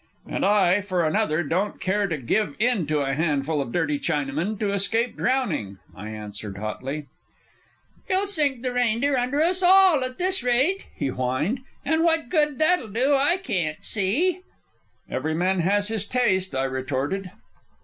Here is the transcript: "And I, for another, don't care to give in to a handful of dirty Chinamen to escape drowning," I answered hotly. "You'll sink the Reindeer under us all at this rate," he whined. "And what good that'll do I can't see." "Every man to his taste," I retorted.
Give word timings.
"And 0.25 0.43
I, 0.43 0.81
for 0.81 1.05
another, 1.05 1.43
don't 1.43 1.79
care 1.79 2.07
to 2.07 2.17
give 2.17 2.55
in 2.57 2.87
to 2.87 3.01
a 3.01 3.13
handful 3.13 3.61
of 3.61 3.71
dirty 3.71 3.99
Chinamen 3.99 4.59
to 4.59 4.73
escape 4.73 5.15
drowning," 5.15 5.77
I 5.95 6.09
answered 6.09 6.57
hotly. 6.57 7.05
"You'll 8.09 8.25
sink 8.25 8.63
the 8.63 8.73
Reindeer 8.73 9.15
under 9.15 9.43
us 9.43 9.61
all 9.61 10.03
at 10.03 10.17
this 10.17 10.41
rate," 10.41 10.85
he 10.95 11.09
whined. 11.09 11.59
"And 11.85 12.03
what 12.03 12.29
good 12.29 12.57
that'll 12.57 12.87
do 12.89 13.13
I 13.15 13.37
can't 13.37 13.85
see." 13.85 14.41
"Every 15.07 15.35
man 15.35 15.57
to 15.57 15.69
his 15.85 16.07
taste," 16.07 16.55
I 16.55 16.63
retorted. 16.63 17.29